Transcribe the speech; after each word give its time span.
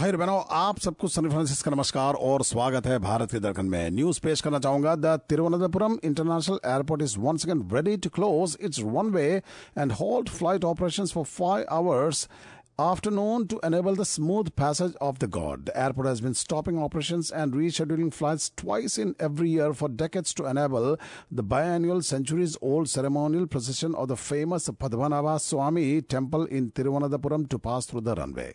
भाई 0.00 0.10
और 0.10 0.16
बहनों 0.16 0.42
आप 0.56 0.78
सबको 0.80 1.08
सनी 1.08 1.28
फ्रांसिस 1.28 1.60
का 1.62 1.70
नमस्कार 1.70 2.14
और 2.26 2.42
स्वागत 2.44 2.86
है 2.86 2.98
भारत 2.98 3.30
के 3.32 3.38
दर्पण 3.40 3.66
में 3.68 3.90
न्यूज 3.90 4.18
पेश 4.26 4.40
करना 4.40 4.58
चाहूंगा 4.58 4.94
the 4.96 5.18
Thiruvananthapuram 5.28 5.98
international 6.04 6.58
airport 6.66 7.02
is 7.02 7.16
once 7.24 7.44
again 7.46 7.60
ready 7.74 7.96
to 8.04 8.10
close 8.18 8.54
its 8.68 8.78
runway 8.92 9.26
and 9.82 9.94
halt 9.98 10.30
flight 10.36 10.64
operations 10.68 11.12
for 11.16 11.24
five 11.32 11.66
hours 11.78 12.22
afternoon 12.84 13.44
to 13.52 13.58
enable 13.68 14.00
the 14.00 14.06
smooth 14.12 14.48
passage 14.62 14.96
of 15.08 15.18
the 15.24 15.28
god. 15.36 15.66
The 15.66 15.76
airport 15.82 16.08
has 16.10 16.24
been 16.28 16.38
stopping 16.44 16.80
operations 16.86 17.32
and 17.42 17.60
rescheduling 17.60 18.14
flights 18.20 18.48
twice 18.62 18.96
in 19.04 19.14
every 19.28 19.50
year 19.50 19.68
for 19.82 19.90
decades 20.04 20.32
to 20.40 20.48
enable 20.54 20.88
the 21.42 21.46
biannual 21.52 22.02
centuries-old 22.12 22.88
ceremonial 22.94 23.46
procession 23.56 24.00
of 24.04 24.08
the 24.14 24.20
famous 24.24 24.72
Padmanabha 24.86 25.38
Swami 25.50 25.86
temple 26.16 26.50
in 26.60 26.72
Tiruvananthapuram 26.80 27.48
to 27.50 27.62
pass 27.70 27.92
through 27.92 28.06
the 28.10 28.18
runway 28.22 28.50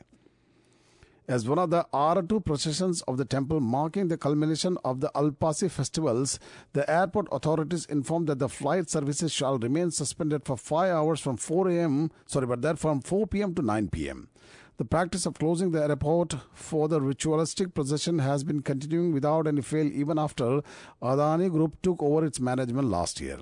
as 1.27 1.47
one 1.47 1.57
of 1.57 1.69
the 1.71 1.85
Aratu 1.93 2.43
processions 2.43 3.01
of 3.03 3.17
the 3.17 3.25
temple 3.25 3.59
marking 3.59 4.07
the 4.07 4.17
culmination 4.17 4.77
of 4.85 4.99
the 4.99 5.09
Alpasi 5.15 5.69
festivals, 5.71 6.39
the 6.73 6.89
airport 6.89 7.27
authorities 7.31 7.85
informed 7.85 8.27
that 8.27 8.39
the 8.39 8.49
flight 8.49 8.89
services 8.89 9.31
shall 9.31 9.57
remain 9.57 9.89
suspended 9.91 10.45
for 10.45 10.55
5 10.57 10.91
hours 10.91 11.19
from 11.19 11.37
4 11.37 11.69
a.m. 11.69 12.11
sorry 12.27 12.45
but 12.45 12.61
that 12.61 12.77
from 12.77 13.01
4 13.01 13.27
p.m. 13.27 13.55
to 13.55 13.61
9 13.61 13.89
p.m. 13.89 14.29
The 14.77 14.85
practice 14.85 15.25
of 15.25 15.35
closing 15.35 15.71
the 15.71 15.81
airport 15.81 16.35
for 16.53 16.87
the 16.87 17.01
ritualistic 17.01 17.73
procession 17.73 18.19
has 18.19 18.43
been 18.43 18.61
continuing 18.61 19.13
without 19.13 19.47
any 19.47 19.61
fail 19.61 19.87
even 19.87 20.19
after 20.19 20.61
Adani 21.01 21.49
Group 21.49 21.81
took 21.81 22.03
over 22.03 22.25
its 22.25 22.39
management 22.39 22.89
last 22.89 23.19
year 23.21 23.39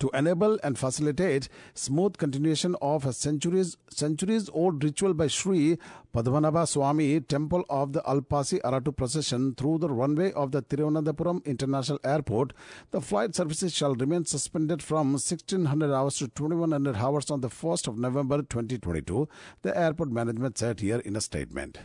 to 0.00 0.10
enable 0.12 0.58
and 0.62 0.78
facilitate 0.78 1.48
smooth 1.74 2.16
continuation 2.16 2.74
of 2.82 3.06
a 3.06 3.12
centuries 3.12 3.76
centuries 3.88 4.48
old 4.52 4.82
ritual 4.82 5.14
by 5.14 5.26
Sri 5.26 5.78
Padmanabha 6.14 6.66
Swami 6.66 7.20
Temple 7.20 7.64
of 7.70 7.92
the 7.92 8.00
Alpasi 8.02 8.60
Aratu 8.62 8.96
procession 8.96 9.54
through 9.54 9.78
the 9.78 9.88
runway 9.88 10.32
of 10.32 10.50
the 10.50 10.62
Tiruvananthapuram 10.62 11.44
International 11.44 12.00
Airport, 12.04 12.52
the 12.90 13.00
flight 13.00 13.34
services 13.34 13.72
shall 13.72 13.94
remain 13.94 14.24
suspended 14.24 14.82
from 14.82 15.12
1600 15.12 15.92
hours 15.94 16.16
to 16.16 16.28
2100 16.28 16.96
hours 16.96 17.30
on 17.30 17.40
the 17.40 17.48
1st 17.48 17.88
of 17.88 17.98
November 17.98 18.38
2022, 18.38 19.28
the 19.62 19.76
airport 19.78 20.10
management 20.10 20.58
said 20.58 20.80
here 20.80 20.98
in 20.98 21.14
a 21.14 21.20
statement. 21.20 21.78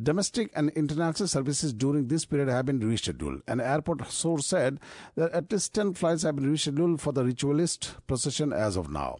Domestic 0.00 0.52
and 0.54 0.70
international 0.70 1.26
services 1.26 1.72
during 1.72 2.06
this 2.06 2.24
period 2.24 2.48
have 2.48 2.66
been 2.66 2.78
rescheduled. 2.78 3.42
An 3.48 3.60
airport 3.60 4.08
source 4.08 4.46
said 4.46 4.78
that 5.16 5.32
at 5.32 5.50
least 5.50 5.74
10 5.74 5.94
flights 5.94 6.22
have 6.22 6.36
been 6.36 6.52
rescheduled 6.52 7.00
for 7.00 7.12
the 7.12 7.24
ritualist 7.24 7.96
procession 8.06 8.52
as 8.52 8.76
of 8.76 8.92
now. 8.92 9.16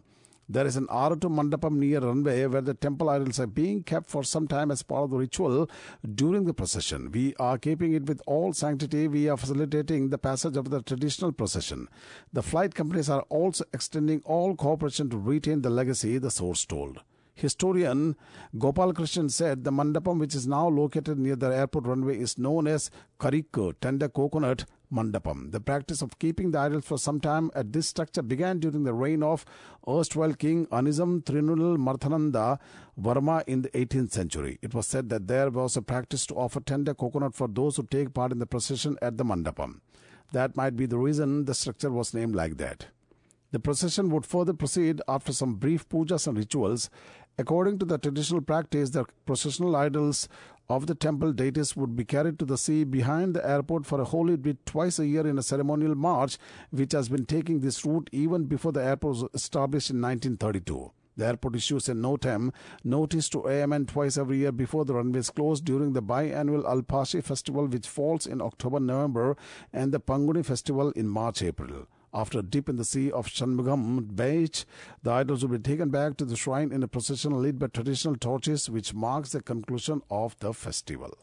There 0.51 0.65
is 0.65 0.77
an 0.77 0.87
Aratu 0.87 1.29
Mandapam 1.29 1.73
near 1.73 1.99
runway 1.99 2.45
where 2.45 2.61
the 2.61 2.73
temple 2.73 3.09
idols 3.09 3.41
are 3.41 3.45
being 3.45 3.83
kept 3.83 4.09
for 4.09 4.23
some 4.23 4.47
time 4.47 4.71
as 4.71 4.81
part 4.81 5.03
of 5.03 5.09
the 5.11 5.17
ritual 5.17 5.69
during 6.15 6.45
the 6.45 6.53
procession. 6.53 7.11
We 7.11 7.35
are 7.35 7.57
keeping 7.57 7.93
it 7.93 8.07
with 8.07 8.21
all 8.25 8.53
sanctity. 8.53 9.09
We 9.09 9.27
are 9.27 9.37
facilitating 9.37 10.09
the 10.09 10.17
passage 10.17 10.55
of 10.55 10.69
the 10.69 10.81
traditional 10.81 11.33
procession. 11.33 11.89
The 12.31 12.41
flight 12.41 12.73
companies 12.73 13.09
are 13.09 13.25
also 13.29 13.65
extending 13.73 14.21
all 14.23 14.55
cooperation 14.55 15.09
to 15.09 15.17
retain 15.17 15.61
the 15.61 15.69
legacy, 15.69 16.17
the 16.17 16.31
source 16.31 16.65
told. 16.65 17.01
Historian 17.39 18.17
Gopal 18.57 18.93
Krishnan 18.93 19.31
said 19.31 19.63
the 19.63 19.71
mandapam, 19.71 20.19
which 20.19 20.35
is 20.35 20.45
now 20.45 20.67
located 20.67 21.17
near 21.17 21.37
the 21.37 21.47
airport 21.47 21.87
runway, 21.87 22.19
is 22.19 22.37
known 22.37 22.67
as 22.67 22.91
Karikku, 23.19 23.73
tender 23.79 24.09
coconut 24.09 24.65
mandapam. 24.93 25.51
The 25.51 25.61
practice 25.61 26.01
of 26.01 26.19
keeping 26.19 26.51
the 26.51 26.59
idols 26.59 26.85
for 26.85 26.97
some 26.97 27.21
time 27.21 27.49
at 27.55 27.71
this 27.71 27.87
structure 27.87 28.21
began 28.21 28.59
during 28.59 28.83
the 28.83 28.93
reign 28.93 29.23
of 29.23 29.45
erstwhile 29.87 30.33
King 30.33 30.65
Anizam 30.67 31.23
Thirunal 31.23 31.77
Marthananda 31.77 32.59
Varma 32.99 33.43
in 33.47 33.61
the 33.61 33.69
18th 33.69 34.11
century. 34.11 34.59
It 34.61 34.73
was 34.73 34.87
said 34.87 35.07
that 35.09 35.27
there 35.27 35.49
was 35.49 35.77
a 35.77 35.81
practice 35.81 36.25
to 36.27 36.35
offer 36.35 36.59
tender 36.59 36.93
coconut 36.93 37.35
for 37.35 37.47
those 37.47 37.77
who 37.77 37.83
take 37.83 38.13
part 38.13 38.33
in 38.33 38.39
the 38.39 38.47
procession 38.47 38.97
at 39.01 39.17
the 39.17 39.23
mandapam. 39.23 39.79
That 40.33 40.57
might 40.57 40.75
be 40.75 40.85
the 40.85 40.97
reason 40.97 41.45
the 41.45 41.55
structure 41.55 41.89
was 41.89 42.13
named 42.13 42.35
like 42.35 42.57
that. 42.57 42.87
The 43.51 43.59
procession 43.59 44.11
would 44.11 44.27
further 44.27 44.53
proceed 44.53 45.01
after 45.07 45.33
some 45.33 45.55
brief 45.55 45.89
pujas 45.89 46.27
and 46.27 46.37
rituals. 46.37 46.89
According 47.39 47.79
to 47.79 47.85
the 47.85 47.97
traditional 47.97 48.41
practice, 48.41 48.89
the 48.89 49.05
processional 49.25 49.73
idols 49.73 50.27
of 50.67 50.87
the 50.87 50.93
temple 50.93 51.31
deities 51.31 51.73
would 51.73 51.95
be 51.95 52.03
carried 52.03 52.37
to 52.39 52.43
the 52.43 52.57
sea 52.57 52.83
behind 52.83 53.33
the 53.33 53.49
airport 53.49 53.85
for 53.85 54.01
a 54.01 54.03
holy 54.03 54.35
bit 54.35 54.65
twice 54.65 54.99
a 54.99 55.07
year 55.07 55.25
in 55.25 55.37
a 55.37 55.41
ceremonial 55.41 55.95
march, 55.95 56.37
which 56.71 56.91
has 56.91 57.07
been 57.07 57.25
taking 57.25 57.61
this 57.61 57.85
route 57.85 58.09
even 58.11 58.43
before 58.43 58.73
the 58.73 58.83
airport 58.83 59.15
was 59.15 59.29
established 59.33 59.89
in 59.89 60.01
1932. 60.01 60.91
The 61.15 61.27
airport 61.27 61.55
issues 61.55 61.87
a 61.87 61.93
NOTAM 61.93 62.51
notice 62.83 63.29
to 63.29 63.47
Airmen 63.47 63.85
twice 63.85 64.17
every 64.17 64.39
year 64.39 64.51
before 64.51 64.83
the 64.83 64.95
runways 64.95 65.29
close 65.29 65.61
during 65.61 65.93
the 65.93 66.03
biannual 66.03 66.65
Alpashi 66.65 67.23
festival, 67.23 67.67
which 67.67 67.87
falls 67.87 68.27
in 68.27 68.41
October 68.41 68.81
November, 68.81 69.37
and 69.71 69.93
the 69.93 70.01
Panguni 70.01 70.45
festival 70.45 70.91
in 70.91 71.07
March 71.07 71.41
April. 71.41 71.87
After 72.13 72.41
dip 72.41 72.69
in 72.69 72.77
the 72.77 72.85
sea 72.85 73.11
of 73.11 73.27
Shanmugam 73.27 74.15
Beach, 74.15 74.65
the 75.03 75.11
idols 75.11 75.43
will 75.43 75.57
be 75.57 75.59
taken 75.59 75.89
back 75.89 76.17
to 76.17 76.25
the 76.25 76.35
shrine 76.35 76.71
in 76.71 76.81
a 76.81 76.87
procession 76.87 77.33
led 77.41 77.59
by 77.59 77.67
traditional 77.67 78.15
torches, 78.15 78.69
which 78.69 78.93
marks 78.93 79.31
the 79.31 79.41
conclusion 79.41 80.01
of 80.09 80.37
the 80.39 80.53
festival. 80.53 81.15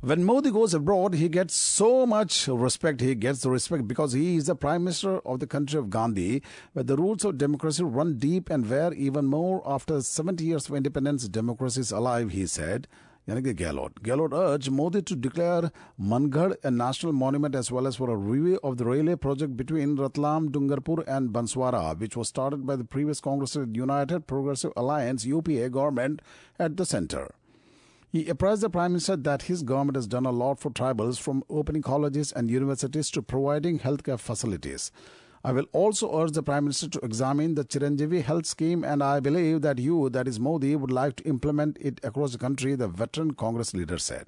When 0.00 0.22
Modi 0.22 0.52
goes 0.52 0.74
abroad, 0.74 1.14
he 1.14 1.28
gets 1.28 1.54
so 1.54 2.06
much 2.06 2.46
respect. 2.46 3.00
He 3.00 3.16
gets 3.16 3.40
the 3.40 3.50
respect 3.50 3.88
because 3.88 4.12
he 4.12 4.36
is 4.36 4.46
the 4.46 4.54
prime 4.54 4.84
minister 4.84 5.18
of 5.26 5.40
the 5.40 5.46
country 5.48 5.76
of 5.76 5.90
Gandhi, 5.90 6.40
where 6.72 6.84
the 6.84 6.96
roots 6.96 7.24
of 7.24 7.36
democracy 7.36 7.82
run 7.82 8.16
deep 8.16 8.48
and 8.48 8.70
where 8.70 8.92
even 8.92 9.26
more 9.26 9.60
after 9.66 10.00
70 10.00 10.44
years 10.44 10.68
of 10.68 10.76
independence, 10.76 11.26
democracy 11.26 11.80
is 11.80 11.90
alive, 11.90 12.30
he 12.30 12.46
said. 12.46 12.86
यानी 13.28 13.42
कि 13.42 13.52
Gehlot 13.54 14.32
urged 14.34 14.70
Modi 14.72 15.02
to 15.02 15.14
declare 15.14 15.70
Mangad 16.00 16.54
a 16.64 16.70
national 16.70 17.12
monument 17.12 17.54
as 17.54 17.70
well 17.70 17.86
as 17.86 17.96
for 17.96 18.08
a 18.08 18.16
review 18.16 18.58
of 18.64 18.78
the 18.78 18.86
railway 18.86 19.16
project 19.16 19.54
between 19.54 19.96
Ratlam, 19.98 20.48
Dungarpur 20.48 21.04
and 21.06 21.30
Banswara, 21.30 21.98
which 21.98 22.16
was 22.16 22.28
started 22.28 22.66
by 22.66 22.74
the 22.76 22.84
previous 22.84 23.20
Congress 23.20 23.54
United 23.54 24.26
Progressive 24.26 24.72
Alliance 24.76 25.26
UPA 25.26 25.68
government 25.68 26.22
at 26.58 26.78
the 26.78 26.86
centre. 26.86 27.28
He 28.10 28.26
apprised 28.30 28.62
the 28.62 28.70
Prime 28.70 28.92
Minister 28.92 29.16
that 29.16 29.42
his 29.42 29.62
government 29.62 29.96
has 29.96 30.06
done 30.06 30.24
a 30.24 30.30
lot 30.30 30.58
for 30.58 30.70
tribals, 30.70 31.20
from 31.20 31.44
opening 31.50 31.82
colleges 31.82 32.32
and 32.32 32.50
universities 32.50 33.10
to 33.10 33.20
providing 33.20 33.80
healthcare 33.80 34.18
facilities. 34.18 34.90
I 35.44 35.52
will 35.52 35.66
also 35.72 36.20
urge 36.20 36.32
the 36.32 36.42
Prime 36.42 36.64
Minister 36.64 36.88
to 36.88 37.00
examine 37.00 37.54
the 37.54 37.64
Chiranjeevi 37.64 38.22
health 38.22 38.46
scheme 38.46 38.84
and 38.84 39.02
I 39.02 39.20
believe 39.20 39.62
that 39.62 39.78
you, 39.78 40.08
that 40.10 40.26
is 40.26 40.40
Modi, 40.40 40.74
would 40.74 40.90
like 40.90 41.16
to 41.16 41.24
implement 41.24 41.78
it 41.80 42.00
across 42.02 42.32
the 42.32 42.38
country, 42.38 42.74
the 42.74 42.88
veteran 42.88 43.34
Congress 43.34 43.72
leader 43.72 43.98
said. 43.98 44.26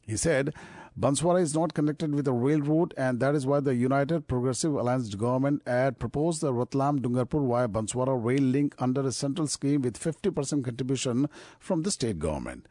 He 0.00 0.16
said, 0.16 0.54
Banswara 0.98 1.40
is 1.40 1.54
not 1.54 1.74
connected 1.74 2.14
with 2.14 2.26
a 2.26 2.32
rail 2.32 2.60
route 2.60 2.92
and 2.96 3.20
that 3.20 3.34
is 3.34 3.46
why 3.46 3.60
the 3.60 3.74
United 3.74 4.26
Progressive 4.26 4.74
Alliance 4.74 5.14
government 5.14 5.62
had 5.66 5.98
proposed 6.00 6.40
the 6.40 6.52
Ratlam 6.52 6.98
Dungarpur 6.98 7.46
via 7.46 7.68
Banswara 7.68 8.16
rail 8.20 8.42
link 8.42 8.74
under 8.78 9.06
a 9.06 9.12
central 9.12 9.46
scheme 9.46 9.82
with 9.82 10.00
50% 10.00 10.64
contribution 10.64 11.28
from 11.60 11.82
the 11.82 11.90
state 11.90 12.18
government. 12.18 12.66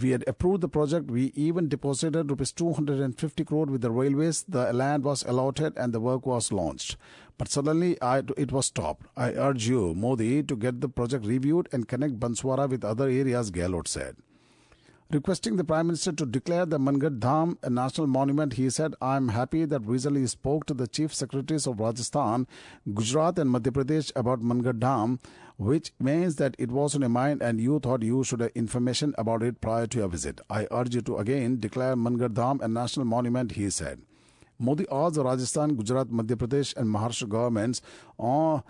We 0.00 0.10
had 0.10 0.24
approved 0.26 0.62
the 0.62 0.70
project, 0.70 1.10
we 1.10 1.32
even 1.34 1.68
deposited 1.68 2.30
rupees 2.30 2.50
250 2.52 3.44
crore 3.44 3.66
with 3.66 3.82
the 3.82 3.90
railways. 3.90 4.42
The 4.48 4.72
land 4.72 5.04
was 5.04 5.22
allotted 5.24 5.74
and 5.76 5.92
the 5.92 6.00
work 6.00 6.24
was 6.24 6.50
launched. 6.50 6.96
But 7.36 7.48
suddenly 7.48 8.00
I, 8.00 8.22
it 8.38 8.52
was 8.52 8.66
stopped. 8.66 9.06
I 9.18 9.32
urge 9.34 9.68
you, 9.68 9.94
Modi, 9.94 10.42
to 10.44 10.56
get 10.56 10.80
the 10.80 10.88
project 10.88 11.26
reviewed 11.26 11.68
and 11.72 11.86
connect 11.86 12.18
Banswara 12.18 12.70
with 12.70 12.84
other 12.84 13.08
areas, 13.08 13.50
Gehlot 13.50 13.86
said. 13.86 14.16
Requesting 15.12 15.56
the 15.56 15.64
Prime 15.64 15.88
Minister 15.88 16.10
to 16.12 16.24
declare 16.24 16.64
the 16.64 16.78
Mangad 16.78 17.18
Dham 17.18 17.58
a 17.62 17.68
national 17.68 18.06
monument, 18.06 18.54
he 18.54 18.70
said, 18.70 18.94
I 19.02 19.16
am 19.16 19.28
happy 19.28 19.66
that 19.66 19.84
recently 19.84 20.22
he 20.22 20.26
spoke 20.26 20.64
to 20.64 20.72
the 20.72 20.86
Chief 20.86 21.14
Secretaries 21.14 21.66
of 21.66 21.80
Rajasthan, 21.80 22.46
Gujarat 22.94 23.38
and 23.38 23.54
Madhya 23.54 23.72
Pradesh 23.72 24.10
about 24.16 24.40
Mangad 24.40 24.78
Dham, 24.78 25.18
which 25.58 25.92
means 26.00 26.36
that 26.36 26.56
it 26.58 26.70
was 26.70 26.94
on 26.94 27.02
your 27.02 27.10
mind 27.10 27.42
and 27.42 27.60
you 27.60 27.78
thought 27.78 28.02
you 28.02 28.24
should 28.24 28.40
have 28.40 28.52
information 28.54 29.14
about 29.18 29.42
it 29.42 29.60
prior 29.60 29.86
to 29.86 29.98
your 29.98 30.08
visit. 30.08 30.40
I 30.48 30.66
urge 30.70 30.94
you 30.94 31.02
to 31.02 31.18
again 31.18 31.60
declare 31.60 31.94
Mangad 31.94 32.32
Dham 32.32 32.62
a 32.62 32.68
national 32.68 33.04
monument, 33.04 33.52
he 33.52 33.68
said. 33.68 34.00
Modi 34.58 34.86
asked 34.90 35.16
the 35.16 35.24
Rajasthan, 35.24 35.74
Gujarat, 35.74 36.08
Madhya 36.08 36.36
Pradesh 36.36 36.74
and 36.74 36.88
Maharashtra 36.88 37.28
governments 37.28 37.82
uh, 38.18 38.60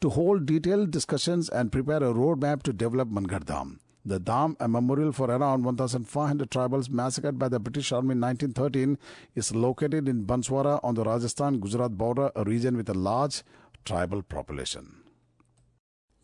to 0.00 0.10
hold 0.10 0.46
detailed 0.46 0.92
discussions 0.92 1.48
and 1.48 1.72
prepare 1.72 2.04
a 2.04 2.14
roadmap 2.14 2.62
to 2.62 2.72
develop 2.72 3.08
Mangad 3.08 3.46
Dham. 3.46 3.80
The 4.08 4.18
Dham, 4.18 4.56
a 4.58 4.66
memorial 4.66 5.12
for 5.12 5.30
around 5.30 5.64
1,500 5.64 6.50
tribals 6.50 6.88
massacred 6.88 7.38
by 7.38 7.48
the 7.48 7.58
British 7.60 7.92
Army 7.92 8.12
in 8.12 8.20
1913, 8.22 8.96
is 9.34 9.54
located 9.54 10.08
in 10.08 10.24
Banswara 10.24 10.80
on 10.82 10.94
the 10.94 11.04
Rajasthan-Gujarat 11.04 11.98
border, 11.98 12.30
a 12.34 12.42
region 12.42 12.74
with 12.78 12.88
a 12.88 12.94
large 12.94 13.42
tribal 13.84 14.22
population. 14.22 14.88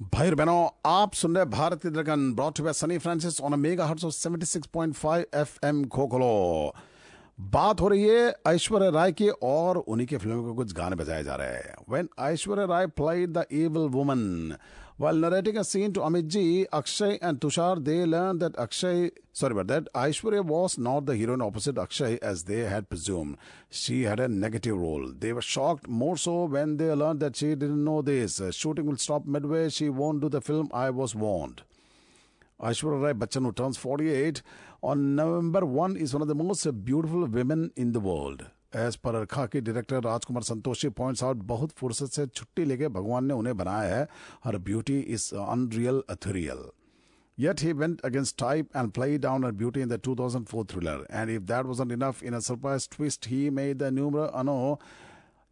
भाई 0.01 0.31
बहनों 0.31 0.69
आप 0.91 1.13
सुन 1.15 1.37
रहे 1.37 1.45
भारत 1.51 1.83
की 1.83 1.91
दरगन 1.91 2.33
brought 2.35 2.57
to 2.57 2.73
Sunny 2.73 2.99
Francis 2.99 3.41
on 3.41 3.59
mega 3.61 3.87
hertz 3.87 4.05
of 4.05 4.15
76.5 4.15 5.25
FM 5.35 5.85
खोखलो 5.95 6.31
बात 7.55 7.81
हो 7.81 7.89
रही 7.89 8.09
है 8.09 8.35
ऐश्वर्या 8.47 8.89
राय 8.97 9.13
की 9.13 9.29
और 9.43 9.77
उन्हीं 9.77 10.07
के 10.07 10.17
फ़िल्मों 10.17 10.43
के 10.45 10.57
कुछ 10.57 10.73
गाने 10.73 10.97
बजाए 10.97 11.25
जा 11.25 11.37
रहे 11.37 11.55
हैं 11.55 11.75
when 11.91 12.09
Aishwarya 12.31 12.65
Rai 12.73 12.87
played 13.01 13.33
the 13.33 13.45
evil 13.53 13.89
woman 13.97 14.25
While 14.97 15.17
narrating 15.17 15.57
a 15.57 15.65
scene 15.65 15.93
to 15.95 16.01
Amit 16.03 16.29
Ji, 16.29 16.69
Akshay 16.73 17.19
and 17.21 17.41
Tushar, 17.41 17.85
they 17.85 18.07
learned 18.07 18.39
that 18.39 18.57
Akshay, 18.57 19.11
sorry 19.33 19.51
about 19.51 19.67
that, 19.67 19.93
Aishwarya 19.93 20.45
was 20.45 20.79
not 20.79 21.07
the 21.07 21.17
heroine 21.17 21.43
opposite 21.43 21.77
Akshay 21.79 22.21
as 22.23 22.45
they 22.45 22.61
had 22.61 22.89
presumed. 22.89 23.37
She 23.69 24.05
had 24.05 24.21
a 24.21 24.29
negative 24.29 24.77
role. 24.77 25.13
They 25.19 25.33
were 25.33 25.43
shocked 25.43 25.89
more 25.89 26.17
so 26.17 26.45
when 26.45 26.77
they 26.77 26.93
learned 26.93 27.19
that 27.21 27.35
she 27.35 27.57
didn't 27.57 27.83
know 27.83 28.03
this. 28.03 28.41
Shooting 28.53 28.87
will 28.87 28.97
stop 28.97 29.27
midway. 29.27 29.69
She 29.69 29.89
won't 29.89 30.21
do 30.21 30.29
the 30.29 30.41
film. 30.41 30.71
I 30.73 30.91
was 30.91 31.13
warned. 31.13 31.63
Aishwarya 32.63 33.03
Rai 33.03 33.15
Bachchan, 33.15 33.43
who 33.43 33.51
turns 33.53 33.77
48 33.77 34.43
on 34.81 35.17
November 35.17 35.67
1, 35.67 35.97
is 35.97 36.15
one 36.15 36.23
of 36.23 36.29
the 36.29 36.37
most 36.37 36.85
beautiful 36.85 37.27
women 37.27 37.73
in 37.75 37.91
the 37.91 37.99
world. 37.99 38.47
As 38.76 38.96
per 39.06 39.24
खाकी 39.32 39.62
director 39.62 40.04
Rajkumar 40.04 40.44
Santoshi 40.44 40.90
points 40.98 41.24
out 41.24 41.38
बहुत 41.52 41.72
फुर्सत 41.78 42.12
से 42.16 42.26
छुट्टी 42.28 42.66
लेके 42.66 42.88
भगवान 42.98 43.26
ने 43.26 43.34
उन्हें 43.34 43.56
बनाया 43.58 43.96
है 43.96 44.08
हर 44.44 44.58
beauty 44.70 45.00
is 45.00 45.32
unreal 45.46 46.04
ethereal 46.10 46.70
Yet 47.42 47.62
he 47.62 47.72
went 47.72 48.02
against 48.04 48.38
type 48.38 48.74
and 48.80 48.94
played 48.94 49.22
down 49.22 49.44
her 49.44 49.52
beauty 49.60 49.82
in 49.82 49.88
the 49.88 49.98
2004 49.98 50.66
thriller. 50.72 51.06
And 51.10 51.30
if 51.30 51.46
that 51.46 51.66
wasn't 51.66 51.94
enough, 51.94 52.22
in 52.22 52.34
a 52.34 52.42
surprise 52.42 52.86
twist, 52.86 53.28
he 53.34 53.50
made 53.50 53.80
the 53.80 53.92
numero 53.92 54.26
uno 54.42 54.78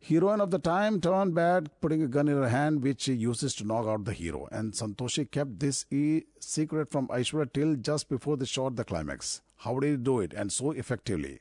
heroine 0.01 0.41
of 0.41 0.51
the 0.51 0.59
time 0.59 0.99
turn 0.99 1.31
bad, 1.31 1.69
putting 1.79 2.03
a 2.03 2.09
gun 2.09 2.27
in 2.27 2.35
her 2.35 2.49
hand, 2.49 2.83
which 2.83 3.01
she 3.03 3.13
uses 3.13 3.55
to 3.55 3.63
knock 3.65 3.87
out 3.87 4.03
the 4.03 4.11
hero. 4.11 4.49
And 4.51 4.73
Santoshi 4.73 5.31
kept 5.31 5.59
this 5.61 5.85
e- 5.89 6.23
secret 6.41 6.91
from 6.91 7.07
Aishwarya 7.07 7.53
till 7.53 7.75
just 7.75 8.09
before 8.09 8.35
they 8.35 8.45
shot 8.45 8.75
the 8.75 8.83
climax. 8.83 9.41
How 9.55 9.79
did 9.79 9.91
he 9.91 9.95
do 9.95 10.19
it? 10.19 10.33
And 10.33 10.51
so 10.51 10.71
effectively. 10.71 11.39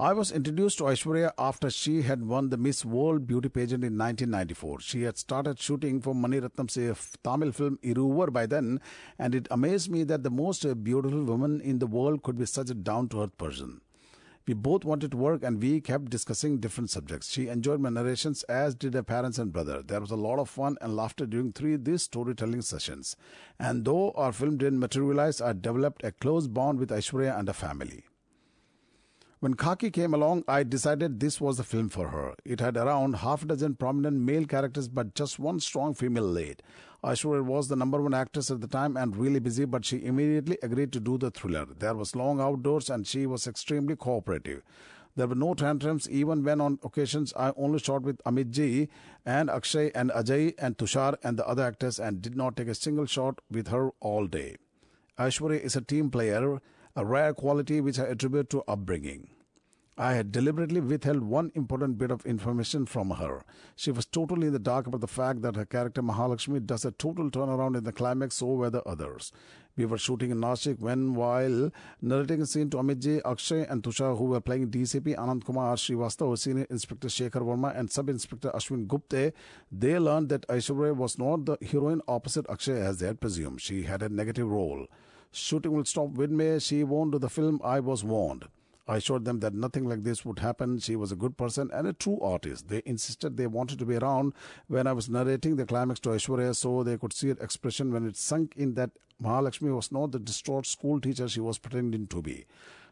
I 0.00 0.14
was 0.14 0.32
introduced 0.32 0.78
to 0.78 0.84
Aishwarya 0.84 1.32
after 1.36 1.68
she 1.68 2.00
had 2.00 2.26
won 2.26 2.48
the 2.48 2.56
Miss 2.56 2.86
World 2.86 3.26
Beauty 3.26 3.50
pageant 3.50 3.84
in 3.84 3.98
1994. 3.98 4.80
She 4.80 5.02
had 5.02 5.18
started 5.18 5.60
shooting 5.60 6.00
for 6.00 6.14
Mani 6.14 6.40
Ratnam's 6.40 7.18
Tamil 7.22 7.52
film 7.52 7.78
Iruvar 7.82 8.32
by 8.32 8.46
then, 8.46 8.80
and 9.18 9.34
it 9.34 9.46
amazed 9.50 9.90
me 9.90 10.04
that 10.04 10.22
the 10.22 10.30
most 10.30 10.64
uh, 10.64 10.72
beautiful 10.72 11.22
woman 11.24 11.60
in 11.60 11.80
the 11.80 11.86
world 11.86 12.22
could 12.22 12.38
be 12.38 12.46
such 12.46 12.70
a 12.70 12.74
down-to-earth 12.74 13.36
person. 13.36 13.82
We 14.46 14.54
both 14.54 14.86
wanted 14.86 15.10
to 15.10 15.18
work 15.18 15.42
and 15.42 15.60
we 15.60 15.82
kept 15.82 16.08
discussing 16.08 16.60
different 16.60 16.88
subjects. 16.88 17.30
She 17.30 17.48
enjoyed 17.48 17.80
my 17.80 17.90
narrations, 17.90 18.42
as 18.44 18.74
did 18.74 18.94
her 18.94 19.02
parents 19.02 19.36
and 19.36 19.52
brother. 19.52 19.82
There 19.82 20.00
was 20.00 20.10
a 20.10 20.16
lot 20.16 20.38
of 20.38 20.48
fun 20.48 20.78
and 20.80 20.96
laughter 20.96 21.26
during 21.26 21.52
three 21.52 21.76
these 21.76 22.04
storytelling 22.04 22.62
sessions. 22.62 23.16
And 23.58 23.84
though 23.84 24.12
our 24.12 24.32
film 24.32 24.56
didn't 24.56 24.78
materialize, 24.78 25.42
I 25.42 25.52
developed 25.52 26.04
a 26.04 26.12
close 26.12 26.48
bond 26.48 26.78
with 26.78 26.88
Aishwarya 26.88 27.38
and 27.38 27.48
her 27.48 27.52
family. 27.52 28.04
When 29.40 29.54
Khaki 29.54 29.90
came 29.90 30.12
along, 30.12 30.44
I 30.46 30.64
decided 30.64 31.18
this 31.18 31.40
was 31.40 31.56
the 31.56 31.64
film 31.64 31.88
for 31.88 32.08
her. 32.08 32.34
It 32.44 32.60
had 32.60 32.76
around 32.76 33.14
half 33.16 33.42
a 33.42 33.46
dozen 33.46 33.74
prominent 33.74 34.18
male 34.18 34.44
characters, 34.44 34.86
but 34.86 35.14
just 35.14 35.38
one 35.38 35.60
strong 35.60 35.94
female 35.94 36.24
lead. 36.24 36.62
Aishwarya 37.02 37.42
was 37.42 37.68
the 37.68 37.74
number 37.74 38.02
one 38.02 38.12
actress 38.12 38.50
at 38.50 38.60
the 38.60 38.66
time 38.66 38.98
and 38.98 39.16
really 39.16 39.40
busy, 39.40 39.64
but 39.64 39.86
she 39.86 40.04
immediately 40.04 40.58
agreed 40.62 40.92
to 40.92 41.00
do 41.00 41.16
the 41.16 41.30
thriller. 41.30 41.64
There 41.64 41.94
was 41.94 42.14
long 42.14 42.38
outdoors 42.38 42.90
and 42.90 43.06
she 43.06 43.24
was 43.24 43.46
extremely 43.46 43.96
cooperative. 43.96 44.62
There 45.16 45.26
were 45.26 45.34
no 45.34 45.54
tantrums 45.54 46.06
even 46.10 46.44
when 46.44 46.60
on 46.60 46.78
occasions 46.84 47.32
I 47.34 47.54
only 47.56 47.78
shot 47.78 48.02
with 48.02 48.22
Amit 48.24 48.50
Ji 48.50 48.90
and 49.24 49.48
Akshay 49.48 49.90
and 49.94 50.10
Ajay 50.10 50.52
and 50.58 50.76
Tushar 50.76 51.16
and 51.24 51.38
the 51.38 51.48
other 51.48 51.64
actors 51.64 51.98
and 51.98 52.20
did 52.20 52.36
not 52.36 52.58
take 52.58 52.68
a 52.68 52.74
single 52.74 53.06
shot 53.06 53.40
with 53.50 53.68
her 53.68 53.92
all 54.00 54.26
day. 54.26 54.56
Aishwarya 55.18 55.60
is 55.60 55.76
a 55.76 55.80
team 55.80 56.10
player 56.10 56.60
a 56.96 57.04
rare 57.04 57.32
quality 57.34 57.80
which 57.80 57.98
I 57.98 58.04
attribute 58.04 58.50
to 58.50 58.64
upbringing. 58.66 59.28
I 60.00 60.14
had 60.14 60.32
deliberately 60.32 60.80
withheld 60.80 61.24
one 61.24 61.52
important 61.54 61.98
bit 61.98 62.10
of 62.10 62.24
information 62.24 62.86
from 62.86 63.10
her. 63.10 63.44
She 63.76 63.90
was 63.90 64.06
totally 64.06 64.46
in 64.46 64.54
the 64.54 64.58
dark 64.58 64.86
about 64.86 65.02
the 65.02 65.06
fact 65.06 65.42
that 65.42 65.56
her 65.56 65.66
character 65.66 66.00
Mahalakshmi 66.02 66.64
does 66.64 66.86
a 66.86 66.90
total 66.90 67.30
turnaround 67.30 67.76
in 67.76 67.84
the 67.84 67.92
climax, 67.92 68.36
so 68.36 68.46
were 68.46 68.70
the 68.70 68.82
others. 68.84 69.30
We 69.76 69.84
were 69.84 69.98
shooting 69.98 70.30
in 70.30 70.38
Nashik 70.38 70.80
when, 70.80 71.14
while 71.14 71.70
narrating 72.00 72.40
a 72.40 72.46
scene 72.46 72.70
to 72.70 72.78
Amit 72.78 73.20
Akshay, 73.26 73.66
and 73.66 73.82
Tushar, 73.82 74.16
who 74.16 74.24
were 74.24 74.40
playing 74.40 74.70
DCP 74.70 75.16
Anand 75.16 75.44
Kumar 75.44 75.76
Srivastava, 75.76 76.38
Senior 76.38 76.66
Inspector 76.70 77.08
Shekhar 77.08 77.42
Verma, 77.42 77.78
and 77.78 77.90
Sub 77.90 78.08
Inspector 78.08 78.50
Ashwin 78.52 78.86
Gupte, 78.86 79.34
they 79.70 79.98
learned 79.98 80.30
that 80.30 80.48
Aishwarya 80.48 80.96
was 80.96 81.18
not 81.18 81.44
the 81.44 81.58
heroine 81.60 82.00
opposite 82.08 82.46
Akshay 82.48 82.80
as 82.80 83.00
they 83.00 83.06
had 83.06 83.20
presumed. 83.20 83.60
She 83.60 83.82
had 83.82 84.02
a 84.02 84.08
negative 84.08 84.48
role. 84.48 84.86
Shooting 85.32 85.72
will 85.72 85.84
stop 85.84 86.16
midway. 86.16 86.58
She 86.58 86.82
won't 86.84 87.12
do 87.12 87.18
the 87.18 87.28
film. 87.28 87.60
I 87.62 87.80
was 87.80 88.02
warned. 88.02 88.46
I 88.88 88.98
showed 88.98 89.24
them 89.24 89.38
that 89.40 89.54
nothing 89.54 89.84
like 89.88 90.02
this 90.02 90.24
would 90.24 90.40
happen. 90.40 90.80
She 90.80 90.96
was 90.96 91.12
a 91.12 91.16
good 91.16 91.36
person 91.36 91.70
and 91.72 91.86
a 91.86 91.92
true 91.92 92.18
artist. 92.20 92.68
They 92.68 92.82
insisted 92.84 93.36
they 93.36 93.46
wanted 93.46 93.78
to 93.78 93.86
be 93.86 93.96
around 93.96 94.32
when 94.66 94.88
I 94.88 94.92
was 94.92 95.08
narrating 95.08 95.54
the 95.54 95.64
climax 95.64 96.00
to 96.00 96.08
Aishwarya 96.08 96.56
so 96.56 96.82
they 96.82 96.98
could 96.98 97.12
see 97.12 97.28
her 97.28 97.36
expression 97.40 97.92
when 97.92 98.04
it 98.04 98.16
sunk 98.16 98.54
in 98.56 98.74
that 98.74 98.90
Mahalakshmi 99.22 99.72
was 99.74 99.92
not 99.92 100.10
the 100.10 100.18
distraught 100.18 100.66
school 100.66 101.00
teacher 101.00 101.28
she 101.28 101.38
was 101.38 101.58
pretending 101.58 102.08
to 102.08 102.20
be. 102.20 102.46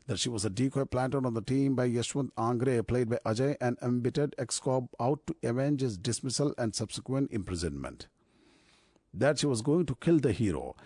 That 0.06 0.20
she 0.20 0.28
was 0.28 0.44
a 0.44 0.50
decoy 0.50 0.84
planted 0.84 1.26
on 1.26 1.34
the 1.34 1.42
team 1.42 1.74
by 1.74 1.88
Yashwant 1.88 2.30
Angre, 2.38 2.82
played 2.84 3.10
by 3.10 3.18
Ajay, 3.26 3.56
an 3.60 3.76
embittered 3.82 4.36
ex-cop 4.38 4.84
out 5.00 5.26
to 5.26 5.34
avenge 5.42 5.80
his 5.80 5.98
dismissal 5.98 6.54
and 6.56 6.74
subsequent 6.74 7.32
imprisonment. 7.32 8.06
That 9.12 9.40
she 9.40 9.46
was 9.46 9.62
going 9.62 9.86
to 9.86 9.96
kill 9.96 10.20
the 10.20 10.32
hero. 10.32 10.76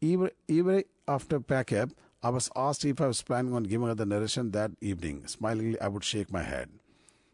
Even, 0.00 0.30
even 0.48 0.84
after 1.10 1.40
pack 1.40 1.72
up, 1.72 1.90
I 2.22 2.28
was 2.28 2.50
asked 2.54 2.84
if 2.84 3.00
I 3.00 3.08
was 3.08 3.20
planning 3.20 3.52
on 3.52 3.64
giving 3.64 3.88
her 3.88 3.96
the 3.96 4.06
narration 4.06 4.52
that 4.52 4.70
evening. 4.80 5.26
Smilingly, 5.26 5.80
I 5.80 5.88
would 5.88 6.04
shake 6.04 6.30
my 6.32 6.42
head. 6.42 6.68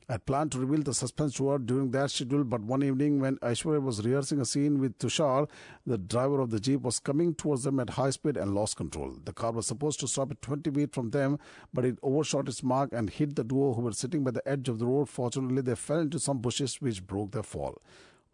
I 0.08 0.12
had 0.12 0.24
planned 0.24 0.52
to 0.52 0.60
reveal 0.60 0.82
the 0.82 0.94
suspense 0.94 1.34
to 1.34 1.48
her 1.48 1.58
during 1.58 1.90
that 1.90 2.10
schedule, 2.10 2.44
but 2.44 2.62
one 2.62 2.82
evening 2.82 3.20
when 3.20 3.36
Aishwarya 3.38 3.82
was 3.82 4.02
rehearsing 4.02 4.40
a 4.40 4.46
scene 4.46 4.78
with 4.78 4.96
Tushar, 4.98 5.48
the 5.84 5.98
driver 5.98 6.40
of 6.40 6.50
the 6.50 6.60
jeep 6.60 6.82
was 6.82 7.00
coming 7.00 7.34
towards 7.34 7.64
them 7.64 7.78
at 7.80 7.90
high 7.90 8.10
speed 8.10 8.38
and 8.38 8.54
lost 8.54 8.76
control. 8.76 9.14
The 9.24 9.32
car 9.34 9.52
was 9.52 9.66
supposed 9.66 10.00
to 10.00 10.08
stop 10.08 10.30
at 10.30 10.40
20 10.40 10.70
feet 10.70 10.94
from 10.94 11.10
them, 11.10 11.38
but 11.74 11.84
it 11.84 11.98
overshot 12.02 12.48
its 12.48 12.62
mark 12.62 12.92
and 12.92 13.10
hit 13.10 13.34
the 13.34 13.44
duo 13.44 13.74
who 13.74 13.82
were 13.82 13.92
sitting 13.92 14.24
by 14.24 14.30
the 14.30 14.48
edge 14.48 14.68
of 14.70 14.78
the 14.78 14.86
road. 14.86 15.10
Fortunately, 15.10 15.60
they 15.60 15.74
fell 15.74 15.98
into 15.98 16.20
some 16.20 16.38
bushes 16.38 16.80
which 16.80 17.06
broke 17.06 17.32
their 17.32 17.42
fall. 17.42 17.82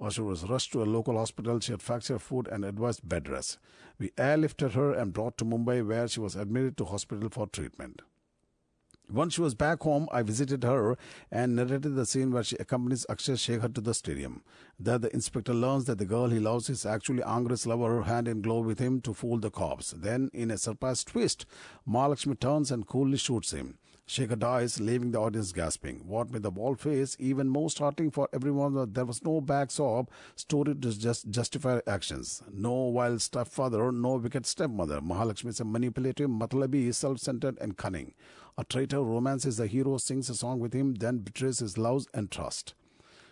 Asha 0.03 0.25
was 0.25 0.49
rushed 0.51 0.73
to 0.73 0.83
a 0.83 0.85
local 0.85 1.17
hospital. 1.17 1.61
She 1.61 1.71
had 1.71 1.81
fractured 1.81 2.21
foot 2.21 2.49
and 2.49 2.65
advised 2.65 3.09
bed 3.09 3.29
rest. 3.29 3.59
We 4.01 4.09
airlifted 4.11 4.73
her 4.73 4.93
and 4.93 5.13
brought 5.13 5.39
to 5.39 5.45
Mumbai, 5.45 5.87
where 5.87 6.09
she 6.09 6.19
was 6.19 6.35
admitted 6.35 6.77
to 6.79 6.87
hospital 6.87 7.29
for 7.31 7.47
treatment. 7.47 8.03
Once 9.09 9.35
she 9.35 9.43
was 9.43 9.55
back 9.55 9.83
home, 9.83 10.09
I 10.11 10.23
visited 10.23 10.65
her 10.65 10.97
and 11.31 11.55
narrated 11.55 11.95
the 11.95 12.07
scene 12.07 12.33
where 12.33 12.43
she 12.43 12.57
accompanies 12.59 13.07
Akshay 13.09 13.35
Shekhar 13.35 13.73
to 13.75 13.81
the 13.81 13.95
stadium. 13.95 14.43
There, 14.81 14.99
the 14.99 15.13
inspector 15.15 15.55
learns 15.55 15.85
that 15.85 15.99
the 15.99 16.07
girl 16.07 16.31
he 16.31 16.41
loves 16.41 16.69
is 16.71 16.85
actually 16.87 17.23
Angre's 17.23 17.67
lover, 17.67 18.03
hand 18.03 18.27
in 18.27 18.41
glove 18.43 18.65
with 18.65 18.79
him 18.79 19.03
to 19.03 19.15
fool 19.15 19.39
the 19.39 19.51
cops. 19.51 19.93
Then, 19.93 20.31
in 20.33 20.51
a 20.51 20.59
surprise 20.59 21.05
twist, 21.05 21.47
Malakshmi 21.87 22.41
turns 22.41 22.73
and 22.73 22.87
coolly 22.87 23.19
shoots 23.19 23.53
him. 23.53 23.79
Shekhar 24.07 24.39
dies, 24.39 24.81
leaving 24.81 25.13
the 25.13 25.21
audience 25.21 25.53
gasping. 25.53 26.03
What 26.07 26.31
made 26.31 26.43
the 26.43 26.51
ball 26.51 26.75
face 26.75 27.17
even 27.21 27.49
more 27.49 27.71
startling 27.71 28.11
for 28.11 28.29
everyone 28.33 28.75
that 28.75 28.95
there 28.95 29.05
was 29.05 29.23
no 29.23 29.41
backstop 29.41 30.11
story 30.35 30.75
to 30.75 30.99
just 30.99 31.31
justify 31.31 31.81
actions. 31.87 32.43
No 32.53 32.73
wild 32.73 33.23
stepfather, 33.23 33.93
no 33.93 34.17
wicked 34.17 34.45
stepmother. 34.45 35.01
Mahalakshmi 35.01 35.51
is 35.51 35.61
a 35.61 35.65
manipulative, 35.65 36.29
matlabi, 36.29 36.93
self-centered 36.93 37.59
and 37.61 37.77
cunning. 37.77 38.13
A 38.59 38.65
traitor 38.65 39.03
romances 39.03 39.57
the 39.57 39.67
hero, 39.67 39.97
sings 39.99 40.29
a 40.29 40.35
song 40.35 40.59
with 40.59 40.75
him, 40.75 40.95
then 40.97 41.19
betrays 41.19 41.61
his 41.61 41.79
love 41.79 42.07
and 42.13 42.31
trust. 42.31 42.75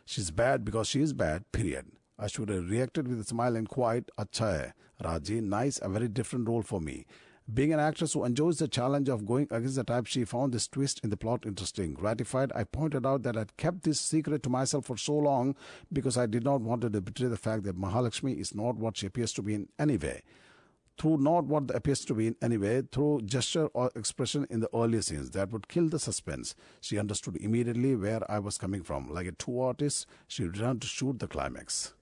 She's 0.06 0.30
bad 0.30 0.64
because 0.64 0.86
she 0.86 1.02
is 1.02 1.12
bad, 1.12 1.50
period. 1.52 1.86
I 2.18 2.26
should 2.26 2.48
have 2.48 2.70
reacted 2.70 3.08
with 3.08 3.20
a 3.20 3.24
smile 3.24 3.56
and 3.56 3.68
quiet, 3.68 4.10
Acha 4.18 4.38
hai. 4.38 4.72
Raji, 5.02 5.40
nice, 5.40 5.78
a 5.82 5.88
very 5.88 6.08
different 6.08 6.48
role 6.48 6.62
for 6.62 6.80
me. 6.80 7.06
Being 7.52 7.72
an 7.72 7.80
actress 7.80 8.12
who 8.12 8.24
enjoys 8.24 8.58
the 8.58 8.68
challenge 8.68 9.08
of 9.08 9.24
going 9.24 9.48
against 9.50 9.76
the 9.76 9.82
type, 9.82 10.06
she 10.06 10.24
found 10.24 10.52
this 10.52 10.68
twist 10.68 11.00
in 11.02 11.08
the 11.08 11.16
plot 11.16 11.46
interesting. 11.46 11.94
Gratified, 11.94 12.52
I 12.54 12.64
pointed 12.64 13.06
out 13.06 13.22
that 13.22 13.36
I'd 13.36 13.56
kept 13.56 13.82
this 13.82 13.98
secret 13.98 14.42
to 14.42 14.50
myself 14.50 14.84
for 14.86 14.96
so 14.96 15.14
long 15.14 15.56
because 15.90 16.18
I 16.18 16.26
did 16.26 16.44
not 16.44 16.60
want 16.60 16.82
to 16.82 16.90
betray 16.90 17.28
the 17.28 17.38
fact 17.38 17.64
that 17.64 17.78
Mahalakshmi 17.80 18.38
is 18.38 18.54
not 18.54 18.76
what 18.76 18.98
she 18.98 19.06
appears 19.06 19.32
to 19.32 19.42
be 19.42 19.54
in 19.54 19.68
any 19.78 19.96
way. 19.96 20.22
Through 20.98 21.18
not 21.18 21.46
what 21.46 21.74
appears 21.74 22.04
to 22.04 22.14
be 22.14 22.26
in 22.26 22.36
any 22.42 22.58
way, 22.58 22.82
through 22.82 23.22
gesture 23.22 23.66
or 23.68 23.90
expression 23.96 24.46
in 24.50 24.60
the 24.60 24.68
earlier 24.74 25.00
scenes 25.00 25.30
that 25.30 25.50
would 25.50 25.66
kill 25.66 25.88
the 25.88 25.98
suspense. 25.98 26.54
She 26.82 26.98
understood 26.98 27.36
immediately 27.36 27.96
where 27.96 28.30
I 28.30 28.38
was 28.38 28.58
coming 28.58 28.82
from. 28.82 29.10
Like 29.10 29.26
a 29.26 29.32
true 29.32 29.60
artist, 29.60 30.06
she 30.28 30.44
returned 30.44 30.82
to 30.82 30.86
shoot 30.86 31.18
the 31.18 31.26
climax. 31.26 31.94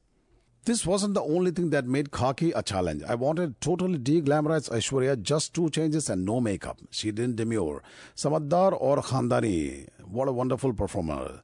This 0.65 0.85
wasn't 0.85 1.15
the 1.15 1.23
only 1.23 1.50
thing 1.50 1.71
that 1.71 1.87
made 1.87 2.11
Khaki 2.11 2.53
a 2.53 2.62
challenge. 2.62 3.03
I 3.09 3.15
wanted 3.15 3.59
totally 3.61 3.97
de-glamorize 3.99 4.69
Aishwarya, 4.71 5.23
just 5.23 5.55
two 5.55 5.71
changes 5.71 6.11
and 6.11 6.27
no 6.27 6.41
makeup. 6.41 6.79
She 6.91 7.11
didn't 7.11 7.37
demur. 7.37 7.83
Samaddar 8.15 8.77
or 8.79 8.99
Khandani, 8.99 9.88
what 10.05 10.29
a 10.29 10.33
wonderful 10.33 10.75
performer. 10.75 11.41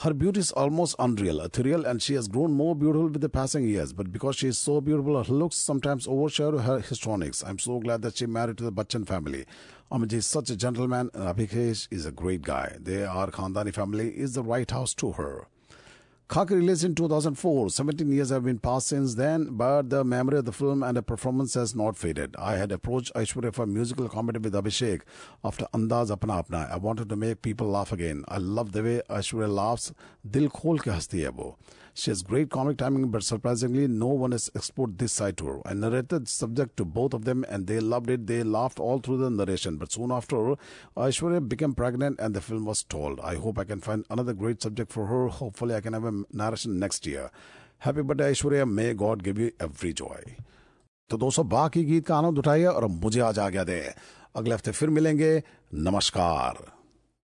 Her 0.00 0.12
beauty 0.12 0.40
is 0.40 0.52
almost 0.52 0.96
unreal, 0.98 1.40
ethereal, 1.40 1.86
and 1.86 2.02
she 2.02 2.12
has 2.12 2.28
grown 2.28 2.52
more 2.52 2.74
beautiful 2.76 3.08
with 3.08 3.22
the 3.22 3.30
passing 3.30 3.66
years. 3.66 3.94
But 3.94 4.12
because 4.12 4.36
she 4.36 4.48
is 4.48 4.58
so 4.58 4.82
beautiful, 4.82 5.22
her 5.24 5.32
looks 5.32 5.56
sometimes 5.56 6.06
overshadow 6.06 6.58
her 6.58 6.80
histrionics. 6.80 7.42
I'm 7.42 7.58
so 7.58 7.80
glad 7.80 8.02
that 8.02 8.18
she 8.18 8.26
married 8.26 8.58
to 8.58 8.64
the 8.64 8.72
Bachchan 8.72 9.06
family. 9.06 9.46
Amit 9.90 10.12
is 10.12 10.26
such 10.26 10.50
a 10.50 10.56
gentleman, 10.56 11.08
and 11.14 11.34
Abhishek 11.34 11.88
is 11.90 12.04
a 12.04 12.12
great 12.12 12.42
guy. 12.42 12.76
They 12.78 13.06
are 13.06 13.30
Khandani 13.30 13.72
family 13.72 14.10
is 14.10 14.34
the 14.34 14.42
right 14.42 14.70
house 14.70 14.92
to 14.96 15.12
her. 15.12 15.46
Khaki 16.28 16.56
released 16.56 16.82
in 16.82 16.96
2004. 16.96 17.70
17 17.70 18.10
years 18.10 18.30
have 18.30 18.42
been 18.42 18.58
passed 18.58 18.88
since 18.88 19.14
then, 19.14 19.50
but 19.52 19.90
the 19.90 20.02
memory 20.02 20.38
of 20.38 20.44
the 20.44 20.52
film 20.52 20.82
and 20.82 20.96
the 20.96 21.02
performance 21.02 21.54
has 21.54 21.72
not 21.76 21.96
faded. 21.96 22.34
I 22.36 22.56
had 22.56 22.72
approached 22.72 23.14
Aishwarya 23.14 23.54
for 23.54 23.62
a 23.62 23.66
musical 23.68 24.08
comedy 24.08 24.40
with 24.40 24.52
Abhishek 24.52 25.02
after 25.44 25.66
Andaz 25.72 26.10
Apna 26.10 26.44
Apna. 26.44 26.68
I 26.68 26.78
wanted 26.78 27.08
to 27.10 27.16
make 27.16 27.42
people 27.42 27.68
laugh 27.68 27.92
again. 27.92 28.24
I 28.26 28.38
love 28.38 28.72
the 28.72 28.82
way 28.82 29.02
Aishwarya 29.08 29.48
laughs. 29.48 29.92
Dil 30.28 30.50
khol 30.50 30.80
ke 30.80 30.86
hasti 30.86 31.22
hai 31.22 31.30
wo. 31.30 31.56
She 31.95 32.11
has 32.11 32.21
great 32.21 32.49
comic 32.49 32.77
timing, 32.77 33.07
but 33.11 33.23
surprisingly, 33.23 33.87
no 33.87 34.07
one 34.07 34.31
has 34.31 34.49
explored 34.55 34.97
this 34.97 35.11
side 35.11 35.37
to 35.37 35.47
her. 35.47 35.55
I 35.65 35.73
narrated 35.73 36.27
subject 36.29 36.77
to 36.77 36.85
both 36.85 37.13
of 37.13 37.25
them, 37.25 37.45
and 37.49 37.67
they 37.67 37.79
loved 37.79 38.09
it. 38.09 38.27
They 38.27 38.43
laughed 38.43 38.79
all 38.79 38.99
through 38.99 39.17
the 39.17 39.29
narration. 39.29 39.77
But 39.77 39.91
soon 39.91 40.11
after, 40.11 40.55
Aishwarya 40.95 41.47
became 41.47 41.73
pregnant, 41.73 42.19
and 42.19 42.33
the 42.33 42.41
film 42.41 42.65
was 42.65 42.83
told. 42.83 43.19
I 43.19 43.35
hope 43.35 43.59
I 43.59 43.65
can 43.65 43.81
find 43.81 44.05
another 44.09 44.33
great 44.33 44.61
subject 44.61 44.91
for 44.91 45.07
her. 45.07 45.27
Hopefully, 45.27 45.75
I 45.75 45.81
can 45.81 45.93
have 45.93 46.05
a 46.05 46.23
narration 46.31 46.79
next 46.79 47.05
year. 47.05 47.29
Happy 47.79 48.01
birthday, 48.01 48.31
Aishwarya. 48.31 48.69
May 48.69 48.93
God 48.93 49.23
give 49.23 49.37
you 49.37 49.51
every 49.59 49.93
joy. 49.93 50.23
तो 51.09 51.17
दोस्तों 51.17 51.47
बाकी 51.49 51.83
गीत 51.83 52.05
का 52.07 52.15
आनंद 52.15 52.37
उठाइए 52.37 52.65
और 52.65 52.85
मुझे 52.87 53.19
आज 53.19 53.39
आ 53.39 53.47
गया 53.49 53.63
दे 53.67 53.79
अगले 54.35 54.53
हफ्ते 54.55 54.71
फिर 54.71 54.89
मिलेंगे 54.89 55.31
नमस्कार 55.87 56.74